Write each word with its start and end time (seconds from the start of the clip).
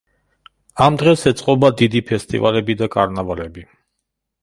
ამ 0.85 0.97
დღეს 1.01 1.27
ეწყობა 1.33 1.71
დიდი 1.83 2.03
ფესტივალები 2.09 2.79
და 2.83 2.91
კარნავალები. 2.99 3.71